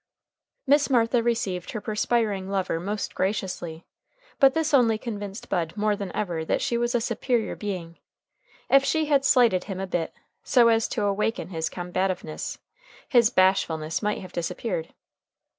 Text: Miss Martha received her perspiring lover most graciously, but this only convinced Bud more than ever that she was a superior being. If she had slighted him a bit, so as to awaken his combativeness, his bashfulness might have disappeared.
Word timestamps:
Miss 0.65 0.89
Martha 0.89 1.21
received 1.21 1.73
her 1.73 1.79
perspiring 1.79 2.49
lover 2.49 2.79
most 2.79 3.13
graciously, 3.13 3.85
but 4.39 4.55
this 4.55 4.73
only 4.73 4.97
convinced 4.97 5.47
Bud 5.47 5.77
more 5.77 5.95
than 5.95 6.11
ever 6.15 6.43
that 6.43 6.59
she 6.59 6.75
was 6.75 6.95
a 6.95 6.99
superior 7.01 7.55
being. 7.55 7.99
If 8.67 8.83
she 8.83 9.05
had 9.05 9.23
slighted 9.23 9.65
him 9.65 9.79
a 9.79 9.85
bit, 9.85 10.11
so 10.43 10.69
as 10.69 10.87
to 10.87 11.03
awaken 11.05 11.49
his 11.49 11.69
combativeness, 11.69 12.57
his 13.07 13.29
bashfulness 13.29 14.01
might 14.01 14.21
have 14.21 14.33
disappeared. 14.33 14.91